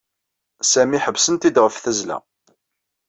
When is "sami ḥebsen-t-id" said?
0.71-1.57